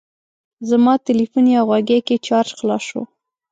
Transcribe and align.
زما 0.69 0.93
تلیفون 1.07 1.45
یا 1.55 1.61
غوږۍ 1.67 1.99
کې 2.07 2.15
چارج 2.27 2.49
خلاص 2.59 2.83
شو. 2.89 3.01